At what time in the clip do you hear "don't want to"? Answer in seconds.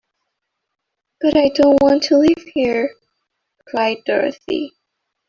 1.49-2.17